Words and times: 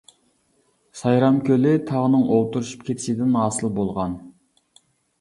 سايرام 1.01 1.37
كۆلى 1.51 1.75
تاغنىڭ 1.91 2.25
ئولتۇرۇشۇپ 2.39 2.89
كېتىشىدىن 2.91 3.41
ھاسىل 3.45 3.75
بولغان. 3.81 4.21